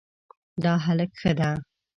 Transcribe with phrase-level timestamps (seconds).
[0.63, 1.49] دا هلک ښه ده